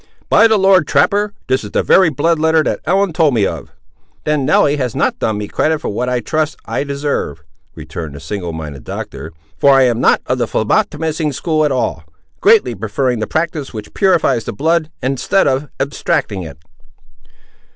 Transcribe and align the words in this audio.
"By 0.29 0.47
the 0.47 0.57
Lord, 0.57 0.87
trapper, 0.87 1.31
this 1.45 1.63
is 1.63 1.69
the 1.69 1.83
very 1.83 2.09
blood 2.09 2.39
letter 2.39 2.63
that 2.63 2.79
Ellen 2.85 3.13
told 3.13 3.35
me 3.35 3.45
of!" 3.45 3.71
"Then 4.23 4.45
Nelly 4.45 4.77
has 4.77 4.95
not 4.95 5.19
done 5.19 5.37
me 5.37 5.47
credit 5.47 5.79
for 5.79 5.89
what 5.89 6.09
I 6.09 6.21
trust 6.21 6.57
I 6.65 6.83
deserve," 6.83 7.43
returned 7.75 8.15
the 8.15 8.19
single 8.19 8.51
minded 8.51 8.83
Doctor, 8.83 9.31
"for 9.59 9.75
I 9.77 9.83
am 9.83 10.01
not 10.01 10.21
of 10.25 10.39
the 10.39 10.47
phlebotomising 10.47 11.35
school 11.35 11.65
at 11.65 11.71
all; 11.71 12.03
greatly 12.39 12.73
preferring 12.73 13.19
the 13.19 13.27
practice 13.27 13.75
which 13.75 13.93
purifies 13.93 14.45
the 14.45 14.53
blood 14.53 14.89
instead 15.03 15.45
of 15.47 15.67
abstracting 15.79 16.41
it." 16.41 16.57